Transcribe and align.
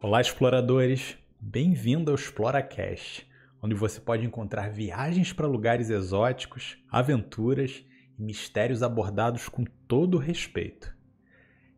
Olá, 0.00 0.20
exploradores! 0.20 1.18
Bem-vindo 1.40 2.12
ao 2.12 2.14
ExploraCast, 2.14 3.28
onde 3.60 3.74
você 3.74 4.00
pode 4.00 4.24
encontrar 4.24 4.70
viagens 4.70 5.32
para 5.32 5.48
lugares 5.48 5.90
exóticos, 5.90 6.78
aventuras 6.88 7.84
e 8.16 8.22
mistérios 8.22 8.80
abordados 8.80 9.48
com 9.48 9.64
todo 9.88 10.16
respeito. 10.16 10.94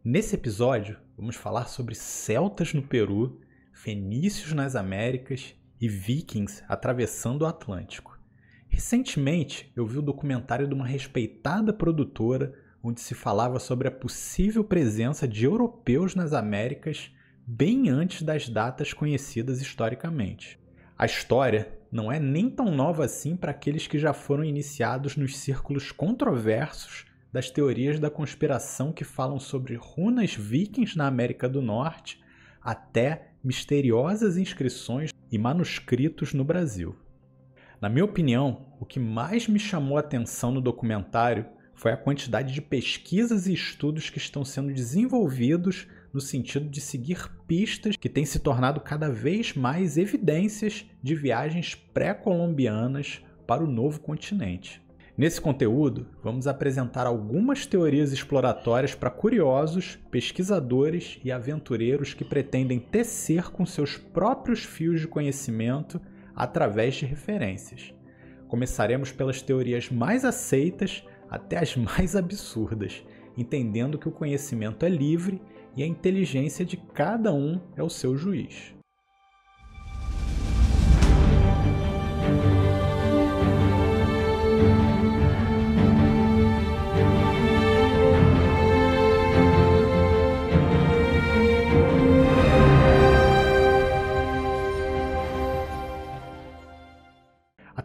Nesse 0.05 0.35
episódio, 0.35 0.99
vamos 1.17 1.35
falar 1.35 1.65
sobre 1.69 1.95
celtas 1.95 2.75
no 2.75 2.83
Peru, 2.83 3.41
fenícios 3.73 4.53
nas 4.53 4.77
Américas 4.77 5.55
e 5.81 5.89
vikings 5.89 6.63
atravessando 6.69 7.41
o 7.41 7.47
Atlântico. 7.47 8.21
Recentemente, 8.69 9.73
eu 9.75 9.87
vi 9.87 9.97
o 9.97 10.03
documentário 10.03 10.69
de 10.69 10.75
uma 10.75 10.87
respeitada 10.87 11.73
produtora 11.73 12.53
onde 12.83 13.01
se 13.01 13.15
falava 13.15 13.59
sobre 13.59 13.89
a 13.89 13.91
possível 13.91 14.63
presença 14.63 15.27
de 15.27 15.47
europeus 15.47 16.15
nas 16.15 16.35
Américas 16.35 17.11
bem 17.53 17.89
antes 17.89 18.23
das 18.23 18.49
datas 18.49 18.93
conhecidas 18.93 19.61
historicamente. 19.61 20.57
A 20.97 21.05
história 21.05 21.77
não 21.91 22.11
é 22.11 22.21
nem 22.21 22.49
tão 22.49 22.71
nova 22.71 23.05
assim 23.05 23.35
para 23.35 23.51
aqueles 23.51 23.89
que 23.89 23.99
já 23.99 24.13
foram 24.13 24.45
iniciados 24.45 25.17
nos 25.17 25.37
círculos 25.37 25.91
controversos 25.91 27.07
das 27.33 27.51
teorias 27.51 27.99
da 27.99 28.09
conspiração 28.09 28.93
que 28.93 29.03
falam 29.03 29.41
sobre 29.41 29.75
runas 29.75 30.33
vikings 30.33 30.97
na 30.97 31.09
América 31.09 31.49
do 31.49 31.61
Norte 31.61 32.21
até 32.63 33.33
misteriosas 33.43 34.37
inscrições 34.37 35.11
e 35.29 35.37
manuscritos 35.37 36.33
no 36.33 36.45
Brasil. 36.45 36.95
Na 37.81 37.89
minha 37.89 38.05
opinião, 38.05 38.77
o 38.79 38.87
que 38.87 39.01
mais 39.01 39.49
me 39.49 39.59
chamou 39.59 39.97
a 39.97 40.01
atenção 40.01 40.53
no 40.53 40.61
documentário 40.61 41.47
foi 41.75 41.91
a 41.91 41.97
quantidade 41.97 42.55
de 42.55 42.63
pesquisas 42.63 43.49
e 43.49 43.55
estudos 43.55 44.09
que 44.09 44.19
estão 44.19 44.45
sendo 44.45 44.73
desenvolvidos 44.73 45.89
no 46.13 46.21
sentido 46.21 46.69
de 46.69 46.81
seguir 46.81 47.31
pistas 47.51 47.97
que 47.97 48.09
têm 48.09 48.25
se 48.25 48.39
tornado 48.39 48.81
cada 48.81 49.11
vez 49.11 49.57
mais 49.57 49.99
evidências 49.99 50.89
de 51.03 51.17
viagens 51.17 51.75
pré-colombianas 51.75 53.25
para 53.45 53.65
o 53.65 53.67
novo 53.67 53.99
continente. 53.99 54.81
Nesse 55.19 55.41
conteúdo, 55.41 56.07
vamos 56.23 56.47
apresentar 56.47 57.09
algumas 57.09 57.67
teorias 57.67 58.13
exploratórias 58.13 58.95
para 58.95 59.11
curiosos, 59.11 59.99
pesquisadores 60.13 61.19
e 61.25 61.33
aventureiros 61.33 62.15
que 62.15 62.25
pretendem 62.25 62.79
tecer 62.79 63.51
com 63.51 63.67
seus 63.67 63.97
próprios 63.97 64.63
fios 64.63 65.01
de 65.01 65.09
conhecimento 65.09 66.01
através 66.37 66.95
de 66.95 67.05
referências. 67.05 67.93
Começaremos 68.47 69.11
pelas 69.11 69.43
teorias 69.43 69.91
mais 69.91 70.25
aceitas 70.25 71.03
até 71.29 71.59
as 71.59 71.75
mais 71.75 72.15
absurdas, 72.15 73.05
entendendo 73.37 73.99
que 73.99 74.09
o 74.09 74.13
conhecimento 74.13 74.87
é 74.87 74.89
livre 74.89 75.43
e 75.77 75.83
a 75.83 75.87
inteligência 75.87 76.65
de 76.65 76.77
cada 76.77 77.33
um 77.33 77.61
é 77.77 77.83
o 77.83 77.89
seu 77.89 78.17
juiz. 78.17 78.75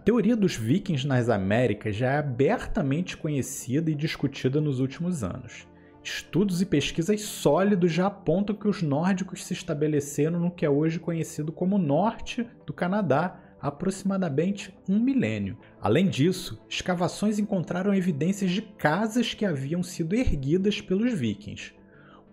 teoria 0.05 0.36
dos 0.36 0.55
vikings 0.55 1.08
nas 1.08 1.30
Américas 1.30 1.95
já 1.95 2.11
é 2.11 2.17
abertamente 2.20 3.17
conhecida 3.17 3.89
e 3.89 3.95
discutida 3.95 4.61
nos 4.61 4.80
últimos 4.80 5.23
anos. 5.23 5.67
Estudos 6.06 6.61
e 6.61 6.67
pesquisas 6.67 7.22
sólidos 7.22 7.92
já 7.92 8.06
apontam 8.06 8.56
que 8.56 8.67
os 8.67 8.84
nórdicos 8.84 9.44
se 9.44 9.53
estabeleceram 9.53 10.39
no 10.39 10.52
que 10.52 10.64
é 10.64 10.70
hoje 10.70 11.00
conhecido 11.00 11.52
como 11.52 11.80
norte 11.80 12.48
do 12.64 12.72
Canadá 12.72 13.39
há 13.59 13.70
aproximadamente 13.70 14.72
um 14.88 15.00
milênio. 15.00 15.58
Além 15.81 16.08
disso, 16.08 16.64
escavações 16.70 17.39
encontraram 17.39 17.92
evidências 17.92 18.52
de 18.52 18.61
casas 18.61 19.33
que 19.33 19.43
haviam 19.43 19.82
sido 19.82 20.14
erguidas 20.14 20.80
pelos 20.80 21.11
vikings. 21.11 21.73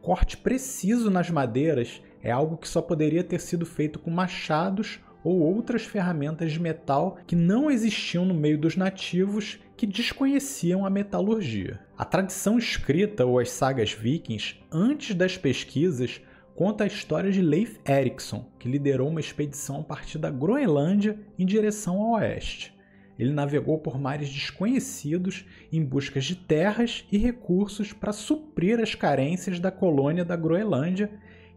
Corte 0.03 0.37
preciso 0.37 1.11
nas 1.11 1.31
madeiras 1.31 2.03
é 2.23 2.31
algo 2.31 2.59
que 2.59 2.69
só 2.69 2.83
poderia 2.83 3.25
ter 3.25 3.41
sido 3.41 3.65
feito 3.65 3.99
com 3.99 4.11
machados 4.11 5.01
ou 5.25 5.41
outras 5.41 5.83
ferramentas 5.83 6.53
de 6.53 6.61
metal 6.61 7.19
que 7.27 7.37
não 7.37 7.71
existiam 7.71 8.25
no 8.25 8.35
meio 8.35 8.59
dos 8.59 8.77
nativos 8.77 9.59
que 9.77 9.87
desconheciam 9.87 10.85
a 10.87 10.91
metalurgia. 10.91 11.81
A 11.97 12.05
tradição 12.05 12.59
escrita 12.59 13.25
ou 13.25 13.39
as 13.39 13.51
sagas 13.51 13.93
vikings, 13.93 14.57
antes 14.71 15.15
das 15.15 15.37
pesquisas, 15.37 16.21
conta 16.55 16.85
a 16.85 16.87
história 16.87 17.31
de 17.31 17.41
Leif 17.41 17.81
Erikson, 17.87 18.47
que 18.59 18.69
liderou 18.69 19.09
uma 19.09 19.21
expedição 19.21 19.81
a 19.81 19.85
partir 19.85 20.19
da 20.19 20.31
Groenlândia 20.31 21.19
em 21.39 21.47
direção 21.47 22.01
ao 22.01 22.13
oeste. 22.13 22.73
Ele 23.19 23.33
navegou 23.33 23.79
por 23.79 24.01
mares 24.01 24.29
desconhecidos 24.29 25.45
em 25.71 25.85
busca 25.85 26.21
de 26.21 26.35
terras 26.35 27.05
e 27.13 27.19
recursos 27.19 27.93
para 27.93 28.13
suprir 28.13 28.81
as 28.81 28.95
carências 28.95 29.61
da 29.61 29.71
colônia 29.71 30.25
da 30.25 30.35
Groenlândia 30.35 31.11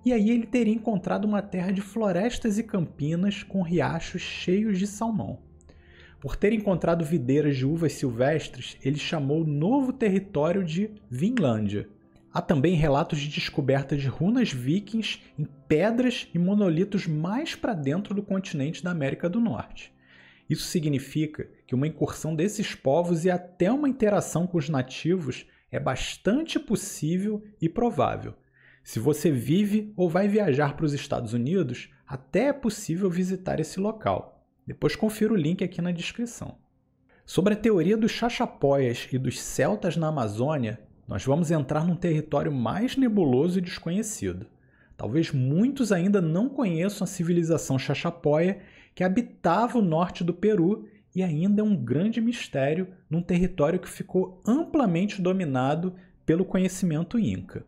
e 0.06 0.14
aí 0.14 0.30
ele 0.30 0.46
teria 0.46 0.74
encontrado 0.74 1.26
uma 1.26 1.42
terra 1.42 1.72
de 1.72 1.82
florestas 1.82 2.60
e 2.60 2.64
campinas 2.64 3.42
com 3.42 3.64
riachos 3.64 4.22
cheios 4.22 4.78
de 4.78 4.86
salmão. 4.86 5.40
Por 6.22 6.36
ter 6.36 6.54
encontrado 6.54 7.04
videiras 7.04 7.58
de 7.58 7.66
uvas 7.66 7.94
silvestres, 7.94 8.78
ele 8.84 9.00
chamou 9.00 9.42
o 9.42 9.48
novo 9.48 9.92
território 9.92 10.64
de 10.64 10.92
Vinlândia. 11.10 11.90
Há 12.32 12.42
também 12.42 12.76
relatos 12.76 13.20
de 13.20 13.30
descoberta 13.30 13.98
de 13.98 14.08
runas 14.08 14.52
vikings 14.52 15.22
em 15.40 15.48
pedras 15.68 16.28
e 16.34 16.38
monolitos 16.38 17.08
mais 17.08 17.56
para 17.56 17.74
dentro 17.74 18.14
do 18.14 18.22
continente 18.22 18.84
da 18.84 18.92
América 18.92 19.28
do 19.28 19.40
Norte. 19.40 19.92
Isso 20.48 20.66
significa 20.66 21.50
que 21.66 21.74
uma 21.74 21.88
incursão 21.88 22.36
desses 22.36 22.76
povos 22.76 23.26
e 23.26 23.32
até 23.32 23.72
uma 23.72 23.90
interação 23.90 24.46
com 24.46 24.58
os 24.58 24.70
nativos 24.70 25.48
é 25.72 25.80
bastante 25.80 26.60
possível 26.60 27.44
e 27.60 27.68
provável, 27.68 28.36
se 28.86 29.00
você 29.00 29.32
vive 29.32 29.92
ou 29.98 30.08
vai 30.08 30.28
viajar 30.28 30.76
para 30.76 30.86
os 30.86 30.94
Estados 30.94 31.34
Unidos, 31.34 31.90
até 32.08 32.50
é 32.50 32.54
possível 32.54 33.10
visitar 33.10 33.60
esse 33.60 33.80
local. 33.80 34.46
Depois 34.66 34.96
confira 34.96 35.34
o 35.34 35.36
link 35.36 35.64
aqui 35.64 35.82
na 35.82 35.92
descrição. 35.92 36.60
Sobre 37.26 37.56
a 37.56 37.58
teoria 37.58 37.98
dos 37.98 38.12
chachapóias 38.12 39.08
e 39.12 39.18
dos 39.18 39.42
celtas 39.42 39.98
na 39.98 40.10
Amazônia, 40.10 40.80
nós 41.08 41.26
vamos 41.26 41.50
entrar 41.50 41.84
num 41.84 41.96
território 41.96 42.52
mais 42.52 42.96
nebuloso 42.96 43.58
e 43.58 43.62
desconhecido. 43.62 44.46
Talvez 44.96 45.32
muitos 45.32 45.92
ainda 45.92 46.22
não 46.22 46.48
conheçam 46.48 47.06
a 47.06 47.08
civilização 47.08 47.80
chachapóia 47.80 48.60
que 48.94 49.04
habitava 49.04 49.80
o 49.80 49.82
norte 49.82 50.24
do 50.24 50.32
Peru 50.32 50.88
e 51.16 51.24
ainda 51.24 51.62
é 51.62 51.66
um 51.66 51.76
grande 51.76 52.22
mistério 52.22 52.90
num 53.10 53.24
território 53.24 53.80
que 53.80 53.90
ficou 53.90 54.44
amplamente 54.46 55.24
dominado 55.24 55.96
pelo 56.24 56.46
conhecimento 56.46 57.18
inca. 57.18 57.66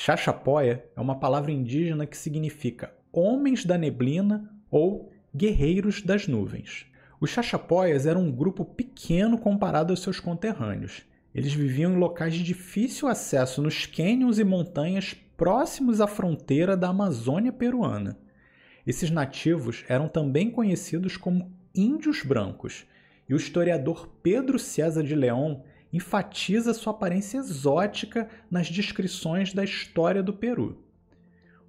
Xaxapoia 0.00 0.84
é 0.94 1.00
uma 1.00 1.18
palavra 1.18 1.50
indígena 1.50 2.06
que 2.06 2.16
significa 2.16 2.94
homens 3.12 3.64
da 3.64 3.76
neblina 3.76 4.48
ou 4.70 5.10
guerreiros 5.34 6.02
das 6.02 6.28
nuvens. 6.28 6.86
Os 7.20 7.30
Xaxapoias 7.30 8.06
eram 8.06 8.22
um 8.22 8.30
grupo 8.30 8.64
pequeno 8.64 9.36
comparado 9.36 9.92
aos 9.92 10.00
seus 10.00 10.20
conterrâneos. 10.20 11.02
Eles 11.34 11.52
viviam 11.52 11.92
em 11.92 11.96
locais 11.96 12.32
de 12.34 12.44
difícil 12.44 13.08
acesso 13.08 13.60
nos 13.60 13.86
cânions 13.86 14.38
e 14.38 14.44
montanhas 14.44 15.16
próximos 15.36 16.00
à 16.00 16.06
fronteira 16.06 16.76
da 16.76 16.90
Amazônia 16.90 17.52
peruana. 17.52 18.16
Esses 18.86 19.10
nativos 19.10 19.84
eram 19.88 20.06
também 20.06 20.48
conhecidos 20.48 21.16
como 21.16 21.52
índios 21.74 22.22
brancos, 22.22 22.86
e 23.28 23.34
o 23.34 23.36
historiador 23.36 24.06
Pedro 24.22 24.60
César 24.60 25.02
de 25.02 25.16
León 25.16 25.60
enfatiza 25.92 26.74
sua 26.74 26.92
aparência 26.92 27.38
exótica 27.38 28.28
nas 28.50 28.68
descrições 28.68 29.52
da 29.52 29.64
história 29.64 30.22
do 30.22 30.32
Peru. 30.32 30.84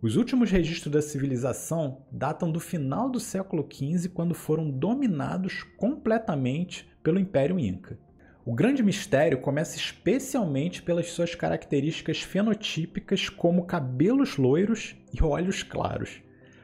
Os 0.01 0.15
últimos 0.15 0.49
registros 0.49 0.93
da 0.93 1.01
civilização 1.01 2.05
datam 2.09 2.49
do 2.49 2.59
final 2.59 3.09
do 3.09 3.19
século 3.19 3.67
XV, 3.69 4.09
quando 4.09 4.33
foram 4.33 4.69
dominados 4.69 5.63
completamente 5.77 6.89
pelo 7.03 7.19
Império 7.19 7.59
Inca. 7.59 7.99
O 8.45 8.55
grande 8.55 8.81
mistério 8.81 9.41
começa 9.41 9.75
especialmente 9.75 10.81
pelas 10.81 11.11
suas 11.11 11.35
características 11.35 12.21
fenotípicas, 12.21 13.27
como 13.27 13.65
cabelos 13.65 14.37
loiros 14.37 14.95
e 15.13 15.21
olhos 15.21 15.63
claros. 15.63 16.21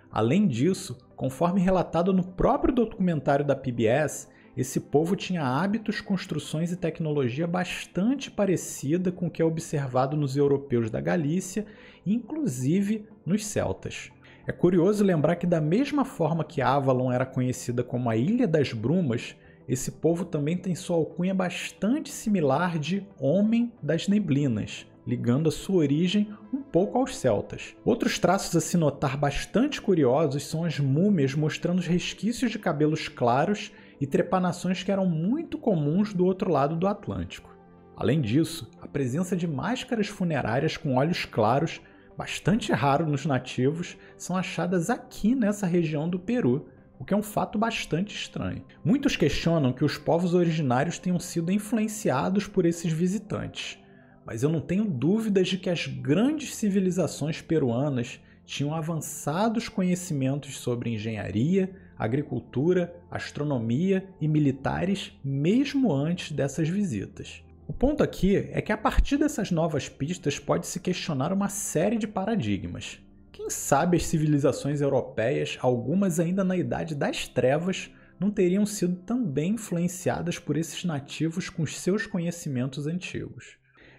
Além 0.10 0.48
disso, 0.48 0.98
conforme 1.16 1.60
relatado 1.60 2.13
no 2.13 2.24
próprio 2.24 2.74
documentário 2.74 3.46
da 3.46 3.56
PBS, 3.56 4.30
esse 4.57 4.80
povo 4.80 5.16
tinha 5.16 5.44
hábitos, 5.44 6.00
construções 6.00 6.72
e 6.72 6.78
tecnologia 6.78 7.46
bastante 7.46 8.31
parecida 8.31 9.12
com 9.12 9.28
o 9.28 9.30
que 9.30 9.42
é 9.42 9.46
observado 9.46 10.16
nos 10.16 10.38
europeus 10.38 10.90
da 10.90 11.02
Galícia, 11.02 11.66
inclusive 12.06 13.06
nos 13.25 13.46
celtas. 13.46 14.12
É 14.48 14.52
curioso 14.52 15.04
lembrar 15.04 15.36
que, 15.36 15.48
da 15.48 15.60
mesma 15.60 16.06
forma 16.06 16.44
que 16.44 16.62
Avalon 16.62 17.12
era 17.12 17.25
conhecida 17.25 17.84
como 17.84 18.10
a 18.10 18.16
Ilha 18.16 18.48
das 18.48 18.72
Brumas, 18.72 19.36
esse 19.68 19.92
povo 19.92 20.24
também 20.24 20.56
tem 20.56 20.75
sua 20.75 20.96
alcunha 20.96 21.34
bastante 21.34 22.12
similar 22.12 22.78
de 22.78 23.06
Homem 23.19 23.74
das 23.81 24.07
Neblinas, 24.07 24.86
ligando 25.06 25.50
a 25.50 25.52
sua 25.52 25.78
origem 25.78 26.30
um 26.54 26.62
pouco 26.62 27.00
aos 27.00 27.18
celtas. 27.18 27.75
Outros 27.84 28.19
traços 28.19 28.56
a 28.56 28.62
se 28.62 28.78
notar 28.78 29.18
bastante 29.18 29.81
curiosos 29.81 30.44
são 30.44 30.63
as 30.63 30.80
múmias 30.80 31.34
mostrando 31.34 31.80
os 31.80 31.88
resquícios 31.88 32.52
de 32.52 32.60
cabelos 32.60 33.07
claros 33.07 33.72
e 34.00 34.07
trepanações 34.07 34.83
que 34.83 34.92
eram 34.92 35.06
muito 35.06 35.57
comuns 35.57 36.13
do 36.13 36.25
outro 36.25 36.51
lado 36.51 36.75
do 36.75 36.88
Atlântico. 36.88 37.56
Além 37.95 38.19
disso, 38.21 38.69
a 38.81 38.88
presença 38.88 39.36
de 39.36 39.47
máscaras 39.47 40.07
funerárias 40.07 40.75
com 40.75 40.95
olhos 40.95 41.24
claros, 41.25 41.80
bastante 42.18 42.71
raro 42.71 43.06
nos 43.06 43.25
nativos, 43.25 43.97
são 44.18 44.36
achadas 44.36 44.89
aqui 44.89 45.33
nessa 45.33 45.65
região 45.65 46.09
do 46.09 46.19
Peru, 46.19 46.68
o 47.00 47.06
que 47.06 47.13
é 47.13 47.18
um 47.18 47.24
fato 47.24 47.57
bastante 47.57 48.15
estranho. 48.15 48.63
Muitos 48.83 49.15
questionam 49.15 49.74
que 49.74 49.83
os 49.83 49.97
povos 49.97 50.33
originários 50.33 51.00
tenham 51.00 51.19
sido 51.19 51.51
influenciados 51.51 52.47
por 52.47 52.65
esses 52.65 52.92
visitantes, 52.92 53.77
mas 54.25 54.44
eu 54.44 54.50
não 54.50 54.59
tenho 54.59 54.86
dúvidas 54.86 55.47
de 55.47 55.57
que 55.57 55.69
as 55.69 55.88
grandes 55.88 56.56
civilizações 56.56 57.42
peruanas 57.42 58.19
tinham 58.45 58.74
avançados 58.74 59.69
conhecimentos 59.69 60.57
sobre 60.57 60.94
engenharia, 60.94 61.74
agricultura, 61.97 62.95
astronomia 63.09 64.07
e 64.19 64.27
militares 64.27 65.18
mesmo 65.24 65.94
antes 65.94 66.31
dessas 66.31 66.68
visitas. 66.68 67.44
O 67.68 67.74
ponto 67.74 68.03
aqui 68.03 68.38
é 68.51 68.62
que 68.62 68.71
a 68.71 68.77
partir 68.77 69.18
dessas 69.18 69.50
novas 69.50 69.89
pistas 69.89 70.38
pode-se 70.38 70.80
questionar 70.80 71.33
uma 71.33 71.50
série 71.50 71.97
de 71.97 72.07
paradigmas. 72.07 73.00
Quem 73.31 73.50
sabe 73.50 73.97
as 73.97 74.06
civilizações 74.06 74.81
europeias, 74.81 75.57
algumas 75.62 76.19
ainda 76.19 76.44
na 76.44 76.56
Idade 76.56 76.94
das 76.94 77.27
Trevas, 77.27 77.89
não 78.19 78.30
teriam 78.31 78.65
sido 78.65 78.95
também 78.97 79.53
influenciadas 79.53 80.38
por 80.39 80.57
esses 80.57 80.83
nativos 80.86 81.50
com 81.50 81.63
os 81.63 81.77
seus 81.77 82.06
conhecimentos 82.06 82.88
antigos. 82.88 83.57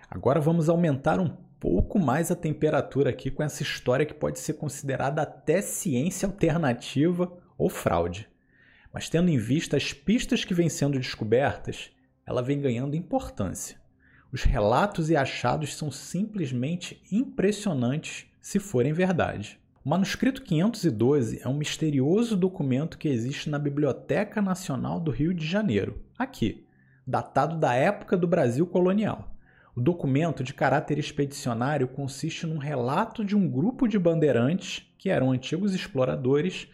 Agora 0.08 0.40
vamos 0.40 0.68
aumentar 0.68 1.18
um 1.18 1.28
pouco 1.58 1.98
mais 1.98 2.30
a 2.30 2.36
temperatura 2.36 3.10
aqui 3.10 3.30
com 3.30 3.42
essa 3.42 3.62
história 3.62 4.06
que 4.06 4.14
pode 4.14 4.38
ser 4.38 4.54
considerada 4.54 5.22
até 5.22 5.60
ciência 5.60 6.26
alternativa 6.26 7.36
ou 7.56 7.68
fraude. 7.68 8.28
Mas 8.92 9.08
tendo 9.08 9.30
em 9.30 9.38
vista 9.38 9.76
as 9.76 9.92
pistas 9.92 10.44
que 10.44 10.54
vêm 10.54 10.68
sendo 10.68 10.98
descobertas, 10.98 11.90
ela 12.26 12.42
vem 12.42 12.60
ganhando 12.60 12.96
importância. 12.96 13.78
Os 14.32 14.42
relatos 14.42 15.08
e 15.10 15.16
achados 15.16 15.76
são 15.76 15.90
simplesmente 15.90 17.02
impressionantes 17.10 18.26
se 18.40 18.58
forem 18.58 18.92
verdade. 18.92 19.60
O 19.84 19.88
manuscrito 19.88 20.42
512 20.42 21.40
é 21.44 21.48
um 21.48 21.56
misterioso 21.56 22.36
documento 22.36 22.98
que 22.98 23.08
existe 23.08 23.48
na 23.48 23.58
Biblioteca 23.58 24.42
Nacional 24.42 24.98
do 24.98 25.12
Rio 25.12 25.32
de 25.32 25.46
Janeiro, 25.46 26.02
aqui, 26.18 26.66
datado 27.06 27.56
da 27.56 27.72
época 27.74 28.16
do 28.16 28.26
Brasil 28.26 28.66
colonial. 28.66 29.32
O 29.76 29.80
documento, 29.80 30.42
de 30.42 30.54
caráter 30.54 30.98
expedicionário, 30.98 31.86
consiste 31.86 32.46
num 32.46 32.58
relato 32.58 33.24
de 33.24 33.36
um 33.36 33.48
grupo 33.48 33.86
de 33.86 33.98
bandeirantes 33.98 34.90
que 34.98 35.10
eram 35.10 35.30
antigos 35.30 35.74
exploradores, 35.74 36.66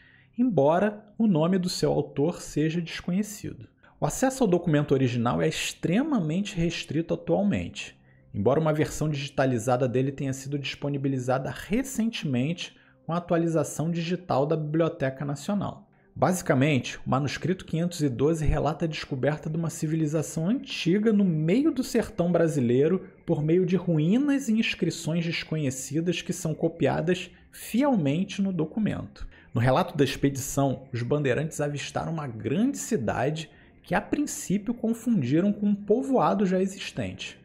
embora 0.42 1.04
o 1.16 1.26
nome 1.26 1.58
do 1.58 1.68
seu 1.68 1.90
autor 1.90 2.42
seja 2.42 2.80
desconhecido. 2.80 3.68
O 3.98 4.06
acesso 4.06 4.44
ao 4.44 4.50
documento 4.50 4.92
original 4.92 5.40
é 5.40 5.48
extremamente 5.48 6.56
restrito 6.56 7.14
atualmente 7.14 8.00
embora 8.34 8.60
uma 8.60 8.72
versão 8.72 9.08
digitalizada 9.08 9.86
dele 9.86 10.10
tenha 10.10 10.32
sido 10.32 10.58
disponibilizada 10.58 11.50
recentemente 11.50 12.76
com 13.04 13.12
a 13.12 13.16
atualização 13.18 13.90
digital 13.90 14.46
da 14.46 14.56
Biblioteca 14.56 15.24
Nacional. 15.24 15.88
Basicamente, 16.14 16.98
o 17.06 17.10
manuscrito 17.10 17.64
512 17.64 18.44
relata 18.44 18.84
a 18.84 18.88
descoberta 18.88 19.48
de 19.48 19.56
uma 19.56 19.70
civilização 19.70 20.46
antiga 20.46 21.10
no 21.10 21.24
meio 21.24 21.72
do 21.72 21.82
sertão 21.82 22.30
brasileiro 22.30 23.06
por 23.24 23.42
meio 23.42 23.64
de 23.64 23.76
ruínas 23.76 24.48
e 24.48 24.52
inscrições 24.52 25.24
desconhecidas 25.24 26.20
que 26.20 26.32
são 26.32 26.54
copiadas 26.54 27.30
fielmente 27.50 28.42
no 28.42 28.52
documento. 28.52 29.26
No 29.54 29.60
relato 29.60 29.96
da 29.96 30.04
expedição, 30.04 30.84
os 30.92 31.02
bandeirantes 31.02 31.60
avistaram 31.60 32.12
uma 32.12 32.26
grande 32.26 32.78
cidade 32.78 33.50
que 33.82 33.94
a 33.94 34.00
princípio 34.00 34.72
confundiram 34.72 35.52
com 35.52 35.66
um 35.66 35.74
povoado 35.74 36.46
já 36.46 36.60
existente. 36.60 37.38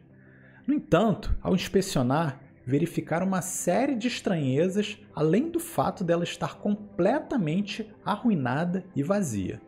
No 0.66 0.72
entanto, 0.72 1.36
ao 1.42 1.54
inspecionar, 1.54 2.40
verificaram 2.64 3.26
uma 3.26 3.42
série 3.42 3.94
de 3.94 4.08
estranhezas, 4.08 4.98
além 5.14 5.50
do 5.50 5.60
fato 5.60 6.02
dela 6.02 6.24
estar 6.24 6.56
completamente 6.56 7.90
arruinada 8.04 8.84
e 8.94 9.02
vazia. 9.02 9.60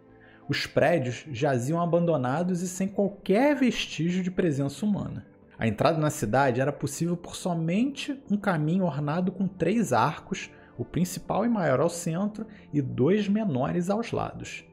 Os 0.49 0.67
prédios 0.67 1.25
jaziam 1.31 1.81
abandonados 1.81 2.63
e 2.63 2.69
sem 2.69 2.89
qualquer 2.89 3.55
vestígio 3.55 4.23
de 4.23 4.31
presença 4.31 4.85
humana. 4.85 5.27
A 5.59 5.69
entrada 5.69 5.99
na 5.99 6.11
cidade 6.11 6.61
era 6.61 6.73
possível 6.73 7.17
por 7.17 7.37
somente 7.37 8.19
um 8.31 8.37
caminho 8.37 8.85
ornado 8.85 9.31
com 9.31 9.47
três 9.47 9.93
arcos, 9.93 10.51
o 10.81 10.85
principal 10.85 11.45
e 11.45 11.49
maior 11.49 11.79
ao 11.79 11.91
centro 11.91 12.47
e 12.73 12.81
dois 12.81 13.29
menores 13.29 13.91
aos 13.91 14.13
lados. 14.13 14.65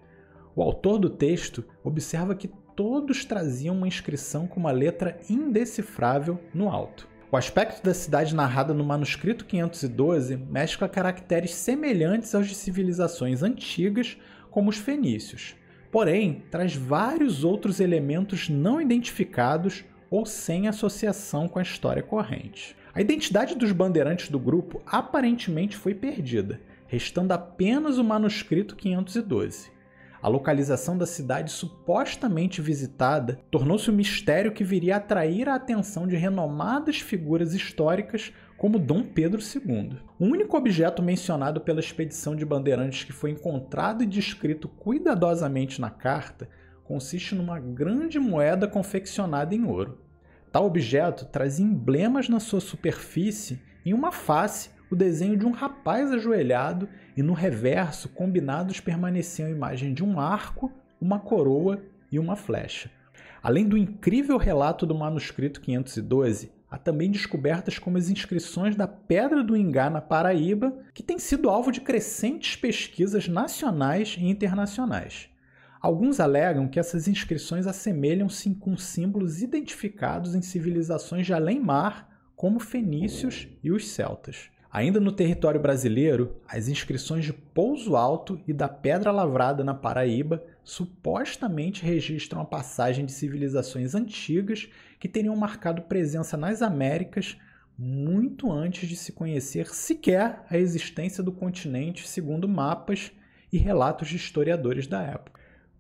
O 0.56 0.62
autor 0.62 0.98
do 1.00 1.10
texto 1.10 1.66
observa 1.84 2.34
que 2.34 2.48
todos 2.78 3.26
traziam 3.26 3.76
uma 3.76 3.90
inscrição 3.90 4.48
com 4.48 4.58
uma 4.58 4.72
letra 4.72 5.20
indecifrável 5.30 6.40
no 6.54 6.70
alto. 6.70 7.10
O 7.30 7.36
aspecto 7.36 7.84
da 7.84 7.94
cidade 7.94 8.34
narrada 8.34 8.74
no 8.74 8.86
manuscrito 8.86 9.44
512 9.44 10.38
mescla 10.38 10.88
caracteres 10.88 11.54
semelhantes 11.54 12.34
aos 12.34 12.48
de 12.48 12.56
civilizações 12.56 13.44
antigas, 13.44 14.18
como 14.50 14.70
os 14.70 14.78
fenícios, 14.78 15.56
porém 15.92 16.46
traz 16.50 16.74
vários 16.74 17.44
outros 17.44 17.82
elementos 17.82 18.48
não 18.48 18.80
identificados 18.80 19.84
ou 20.10 20.26
sem 20.26 20.68
associação 20.68 21.48
com 21.48 21.60
a 21.60 21.62
história 21.62 22.04
corrente. 22.04 22.76
A 22.94 23.02
identidade 23.02 23.56
dos 23.56 23.72
bandeirantes 23.72 24.30
do 24.30 24.40
grupo 24.40 24.82
aparentemente 24.86 25.78
foi 25.78 25.94
perdida, 25.94 26.60
restando 26.88 27.34
apenas 27.34 27.98
o 27.98 28.04
manuscrito 28.04 28.76
512. 28.76 29.78
A 30.22 30.28
localização 30.28 30.98
da 30.98 31.06
cidade 31.06 31.52
supostamente 31.52 32.62
visitada 32.62 33.40
tornou-se 33.52 33.92
um 33.92 33.94
mistério 33.94 34.52
que 34.52 34.64
viria 34.64 34.96
a 34.96 34.98
atrair 34.98 35.48
a 35.48 35.56
atenção 35.56 36.08
de 36.08 36.16
renomadas 36.16 36.98
figuras 36.98 37.54
históricas 37.54 38.34
como 38.58 38.80
Dom 38.80 39.04
Pedro 39.04 39.40
II. 39.40 40.00
O 40.20 40.26
único 40.26 40.58
objeto 40.58 41.04
mencionado 41.04 41.62
pela 41.62 41.80
expedição 41.80 42.36
de 42.36 42.44
bandeirantes 42.44 43.04
que 43.04 43.14
foi 43.14 43.30
encontrado 43.30 44.04
e 44.04 44.08
descrito 44.08 44.68
cuidadosamente 44.68 45.80
na 45.80 45.92
carta 45.92 46.50
consiste 46.88 47.36
numa 47.36 47.60
grande 47.60 48.18
moeda 48.18 48.68
confeccionada 48.68 49.54
em 49.54 49.66
ouro. 49.66 50.00
Tal 50.52 50.66
objeto 50.66 51.26
trazia 51.26 51.66
emblemas 51.66 52.30
na 52.30 52.40
sua 52.40 52.62
superfície 52.62 53.62
em 53.86 53.94
uma 53.94 54.12
face 54.12 54.70
o 54.90 54.96
desenho 54.96 55.36
de 55.36 55.46
um 55.46 55.52
rapaz 55.52 56.12
ajoelhado 56.12 56.88
e 57.16 57.22
no 57.22 57.34
reverso, 57.34 58.08
combinados, 58.10 58.80
permaneciam 58.80 59.48
a 59.48 59.52
imagem 59.52 59.94
de 59.94 60.04
um 60.04 60.18
arco, 60.18 60.72
uma 61.00 61.20
coroa 61.20 61.84
e 62.10 62.18
uma 62.18 62.38
flecha. 62.38 62.90
Além 63.44 63.68
do 63.68 63.78
incrível 63.78 64.38
relato 64.38 64.86
do 64.86 64.96
manuscrito 64.96 65.60
512, 65.60 66.52
há 66.72 66.78
também 66.78 67.12
descobertas 67.12 67.78
como 67.78 67.98
as 67.98 68.10
inscrições 68.10 68.76
da 68.76 68.88
Pedra 68.88 69.44
do 69.44 69.58
Ingá 69.58 69.90
na 69.90 70.02
Paraíba, 70.02 70.74
que 70.94 71.04
tem 71.04 71.20
sido 71.20 71.50
alvo 71.50 71.72
de 71.72 71.82
crescentes 71.82 72.56
pesquisas 72.56 73.28
nacionais 73.28 74.16
e 74.18 74.26
internacionais. 74.26 75.30
Alguns 75.82 76.20
alegam 76.20 76.68
que 76.68 76.80
essas 76.80 77.08
inscrições 77.08 77.68
assemelham-se 77.68 78.54
com 78.56 78.76
símbolos 78.78 79.42
identificados 79.42 80.36
em 80.36 80.42
civilizações 80.42 81.26
de 81.26 81.34
além-mar, 81.34 82.10
como 82.36 82.60
fenícios 82.60 83.48
e 83.64 83.72
os 83.72 83.88
celtas. 83.90 84.50
Ainda 84.72 85.00
no 85.00 85.12
território 85.12 85.60
brasileiro, 85.60 86.36
as 86.48 86.68
inscrições 86.68 87.26
de 87.26 87.34
Pouso 87.34 87.96
Alto 87.96 88.40
e 88.48 88.54
da 88.54 88.68
Pedra 88.68 89.12
Lavrada 89.12 89.64
na 89.64 89.74
Paraíba 89.74 90.44
supostamente 90.64 91.84
registram 91.84 92.42
a 92.42 92.46
passagem 92.46 93.06
de 93.06 93.12
civilizações 93.12 93.96
antigas 93.96 94.70
que 95.00 95.08
teriam 95.08 95.36
marcado 95.36 95.84
presença 95.84 96.36
nas 96.36 96.62
Américas 96.62 97.38
muito 97.78 98.52
antes 98.52 98.90
de 98.90 98.96
se 98.96 99.12
conhecer 99.12 99.68
sequer 99.68 100.44
a 100.50 100.58
existência 100.58 101.24
do 101.24 101.32
continente, 101.32 102.08
segundo 102.08 102.48
mapas 102.48 103.12
e 103.54 103.58
relatos 103.58 104.10
de 104.10 104.16
historiadores 104.16 104.88
da 104.88 105.02
época. 105.04 105.37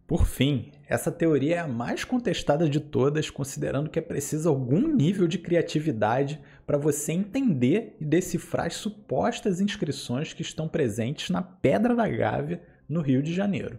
Por 0.08 0.26
fim, 0.26 0.72
essa 0.88 1.12
teoria 1.12 1.56
é 1.56 1.60
a 1.60 1.68
mais 1.68 2.06
contestada 2.06 2.70
de 2.70 2.80
todas, 2.80 3.30
considerando 3.30 3.90
que 3.90 4.00
é 4.00 4.02
preciso 4.02 4.48
algum 4.48 4.88
nível 4.88 5.28
de 5.28 5.38
criatividade 5.38 6.40
para 6.66 6.78
você 6.78 7.12
entender 7.12 7.98
e 8.00 8.06
decifrar 8.06 8.68
as 8.68 8.76
supostas 8.76 9.60
inscrições 9.60 10.32
que 10.32 10.42
estão 10.42 10.66
presentes 10.66 11.30
na 11.30 11.42
Pedra 11.42 11.94
da 11.94 12.08
Gávea, 12.08 12.62
no 12.88 13.02
Rio 13.02 13.22
de 13.22 13.34
Janeiro. 13.34 13.78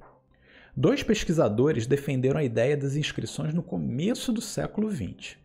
Dois 0.76 1.02
pesquisadores 1.02 1.86
defenderam 1.86 2.38
a 2.38 2.44
ideia 2.44 2.76
das 2.76 2.94
inscrições 2.94 3.54
no 3.54 3.62
começo 3.62 4.30
do 4.30 4.42
século 4.42 4.90
XX. 4.90 5.38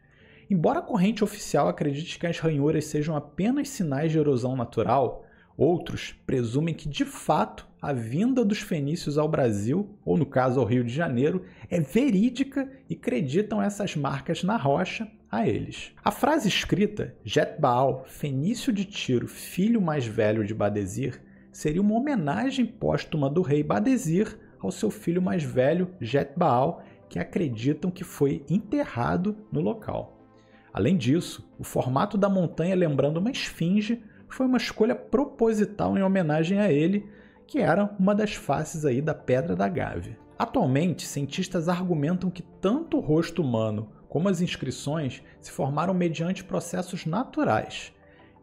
Embora 0.50 0.80
a 0.80 0.84
corrente 0.84 1.24
oficial 1.24 1.70
acredite 1.70 2.20
que 2.20 2.28
as 2.28 2.40
ranhuras 2.40 2.86
sejam 2.86 3.16
apenas 3.16 3.70
sinais 3.70 4.12
de 4.12 4.20
erosão 4.20 4.54
natural, 4.54 5.26
Outros 5.58 6.16
presumem 6.26 6.74
que, 6.74 6.90
de 6.90 7.06
fato, 7.06 7.68
a 7.84 7.92
vinda 7.92 8.46
dos 8.46 8.60
fenícios 8.60 9.18
ao 9.18 9.28
Brasil, 9.28 9.90
ou 10.06 10.18
no 10.18 10.26
caso 10.26 10.58
ao 10.58 10.66
Rio 10.66 10.86
de 10.86 10.94
Janeiro, 10.94 11.44
é 11.70 11.82
verídica 11.82 12.72
e 12.90 12.94
acreditam 12.94 13.62
essas 13.62 13.94
marcas 13.94 14.42
na 14.42 14.56
rocha 14.56 15.06
a 15.30 15.46
eles. 15.46 15.92
A 16.02 16.10
frase 16.10 16.48
escrita 16.48 17.14
Jetbaal, 17.26 18.06
fenício 18.08 18.72
de 18.72 18.86
Tiro, 18.86 19.28
filho 19.28 19.82
mais 19.82 20.06
velho 20.06 20.46
de 20.46 20.54
Badesir, 20.54 21.22
seria 21.52 21.82
uma 21.82 21.96
homenagem 21.96 22.66
póstuma 22.66 23.30
do 23.30 23.42
rei 23.42 23.62
Badesir 23.62 24.40
ao 24.62 24.72
seu 24.72 24.90
filho 24.90 25.22
mais 25.22 25.44
velho, 25.44 25.90
Jetbaal, 26.00 26.86
que 27.10 27.20
acreditam 27.20 27.92
que 27.92 28.06
foi 28.06 28.46
enterrado 28.50 29.36
no 29.52 29.60
local. 29.60 30.26
Além 30.72 30.96
disso, 30.96 31.54
o 31.60 31.66
formato 31.66 32.18
da 32.18 32.30
montanha 32.30 32.78
lembrando 32.78 33.18
uma 33.18 33.30
esfinge 33.30 34.02
foi 34.30 34.46
uma 34.46 34.58
escolha 34.58 34.96
proposital 34.96 35.98
em 35.98 36.02
homenagem 36.02 36.60
a 36.60 36.72
ele, 36.72 37.06
que 37.54 37.60
era 37.60 37.96
uma 38.00 38.16
das 38.16 38.34
faces 38.34 38.84
aí 38.84 39.00
da 39.00 39.14
Pedra 39.14 39.56
da 39.56 39.68
Gávea. 39.70 40.18
Atualmente, 40.40 41.06
cientistas 41.06 41.70
argumentam 41.70 42.32
que 42.32 42.42
tanto 42.42 42.98
o 42.98 43.00
rosto 43.00 43.44
humano 43.44 43.92
como 44.10 44.28
as 44.28 44.42
inscrições 44.42 45.22
se 45.40 45.52
formaram 45.52 45.94
mediante 45.94 46.44
processos 46.44 47.06
naturais. 47.06 47.94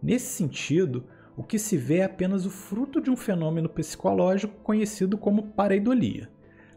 Nesse 0.00 0.26
sentido, 0.26 1.06
o 1.36 1.42
que 1.42 1.58
se 1.58 1.76
vê 1.76 1.96
é 1.96 2.04
apenas 2.04 2.46
o 2.46 2.50
fruto 2.50 3.00
de 3.00 3.10
um 3.10 3.16
fenômeno 3.16 3.68
psicológico 3.68 4.54
conhecido 4.62 5.18
como 5.18 5.48
pareidolia. 5.48 6.30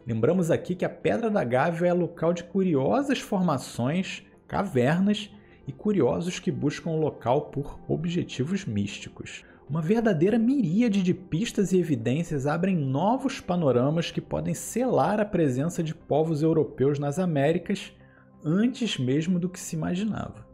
Lembramos 0.04 0.50
aqui 0.50 0.74
que 0.74 0.84
a 0.84 0.90
Pedra 0.90 1.30
da 1.30 1.44
Gávea 1.44 1.90
é 1.90 1.92
local 1.92 2.32
de 2.32 2.42
curiosas 2.42 3.20
formações, 3.20 4.26
cavernas 4.48 5.30
e 5.68 5.72
curiosos 5.72 6.40
que 6.40 6.50
buscam 6.50 6.90
o 6.90 7.00
local 7.00 7.42
por 7.42 7.78
objetivos 7.86 8.64
místicos. 8.64 9.44
Uma 9.68 9.80
verdadeira 9.80 10.38
miríade 10.38 11.02
de 11.02 11.14
pistas 11.14 11.72
e 11.72 11.78
evidências 11.78 12.46
abrem 12.46 12.76
novos 12.76 13.40
panoramas 13.40 14.10
que 14.10 14.20
podem 14.20 14.52
selar 14.52 15.18
a 15.18 15.24
presença 15.24 15.82
de 15.82 15.94
povos 15.94 16.42
europeus 16.42 16.98
nas 16.98 17.18
Américas 17.18 17.90
antes 18.44 18.98
mesmo 18.98 19.38
do 19.38 19.48
que 19.48 19.58
se 19.58 19.74
imaginava. 19.74 20.46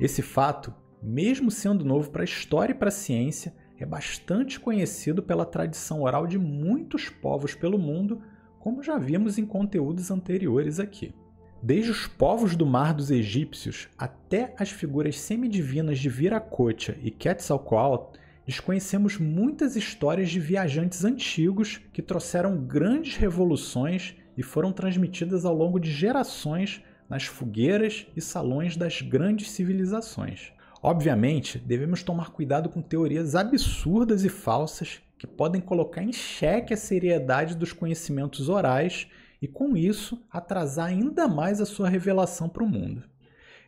Esse 0.00 0.22
fato, 0.22 0.72
mesmo 1.02 1.50
sendo 1.50 1.84
novo 1.84 2.10
para 2.10 2.22
a 2.22 2.24
história 2.24 2.72
e 2.72 2.74
para 2.74 2.88
a 2.88 2.92
ciência, 2.92 3.54
é 3.78 3.84
bastante 3.84 4.58
conhecido 4.58 5.22
pela 5.22 5.44
tradição 5.44 6.00
oral 6.00 6.26
de 6.26 6.38
muitos 6.38 7.10
povos 7.10 7.54
pelo 7.54 7.78
mundo, 7.78 8.22
como 8.58 8.82
já 8.82 8.96
vimos 8.96 9.36
em 9.36 9.44
conteúdos 9.44 10.10
anteriores 10.10 10.80
aqui. 10.80 11.14
Desde 11.62 11.90
os 11.90 12.06
povos 12.06 12.56
do 12.56 12.64
mar 12.64 12.94
dos 12.94 13.10
egípcios 13.10 13.88
até 13.98 14.54
as 14.58 14.70
figuras 14.70 15.20
semidivinas 15.20 15.98
de 15.98 16.08
Viracocha 16.08 16.96
e 17.02 17.10
Quetzalcoatl, 17.10 18.18
desconhecemos 18.46 19.18
muitas 19.18 19.74
histórias 19.74 20.30
de 20.30 20.38
viajantes 20.38 21.04
antigos 21.04 21.80
que 21.92 22.00
trouxeram 22.00 22.56
grandes 22.56 23.16
revoluções 23.16 24.14
e 24.36 24.42
foram 24.42 24.72
transmitidas 24.72 25.44
ao 25.44 25.54
longo 25.54 25.80
de 25.80 25.90
gerações 25.90 26.82
nas 27.08 27.24
fogueiras 27.24 28.06
e 28.14 28.20
salões 28.20 28.76
das 28.76 29.02
grandes 29.02 29.50
civilizações. 29.50 30.52
Obviamente, 30.82 31.58
devemos 31.58 32.02
tomar 32.02 32.30
cuidado 32.30 32.68
com 32.68 32.80
teorias 32.80 33.34
absurdas 33.34 34.24
e 34.24 34.28
falsas 34.28 35.00
que 35.18 35.26
podem 35.26 35.60
colocar 35.60 36.02
em 36.02 36.12
xeque 36.12 36.74
a 36.74 36.76
seriedade 36.76 37.56
dos 37.56 37.72
conhecimentos 37.72 38.48
orais 38.48 39.08
e, 39.40 39.48
com 39.48 39.76
isso, 39.76 40.22
atrasar 40.30 40.86
ainda 40.86 41.26
mais 41.26 41.60
a 41.60 41.66
sua 41.66 41.88
revelação 41.88 42.48
para 42.48 42.62
o 42.62 42.68
mundo. 42.68 43.02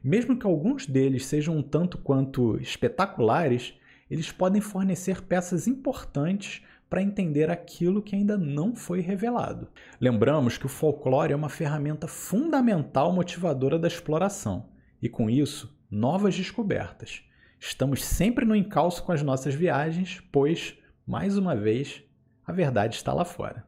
Mesmo 0.02 0.38
que 0.38 0.46
alguns 0.46 0.86
deles 0.86 1.26
sejam 1.26 1.56
um 1.56 1.62
tanto 1.62 1.98
quanto 1.98 2.56
espetaculares, 2.60 3.74
eles 4.10 4.32
podem 4.32 4.60
fornecer 4.60 5.22
peças 5.22 5.66
importantes 5.66 6.62
para 6.88 7.02
entender 7.02 7.50
aquilo 7.50 8.02
que 8.02 8.16
ainda 8.16 8.38
não 8.38 8.74
foi 8.74 9.00
revelado. 9.00 9.68
Lembramos 10.00 10.56
que 10.56 10.66
o 10.66 10.70
folclore 10.70 11.32
é 11.32 11.36
uma 11.36 11.48
ferramenta 11.50 12.08
fundamental 12.08 13.12
motivadora 13.12 13.78
da 13.78 13.88
exploração 13.88 14.70
e, 15.02 15.08
com 15.08 15.28
isso, 15.28 15.76
novas 15.90 16.34
descobertas. 16.34 17.22
Estamos 17.60 18.04
sempre 18.04 18.44
no 18.44 18.56
encalço 18.56 19.02
com 19.02 19.12
as 19.12 19.22
nossas 19.22 19.54
viagens, 19.54 20.22
pois, 20.32 20.78
mais 21.06 21.36
uma 21.36 21.54
vez, 21.54 22.02
a 22.46 22.52
verdade 22.52 22.94
está 22.94 23.12
lá 23.12 23.24
fora. 23.24 23.64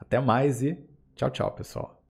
Até 0.00 0.18
mais 0.18 0.62
e 0.62 0.76
Tchau, 1.14 1.30
tchau, 1.30 1.50
pessoal. 1.52 1.94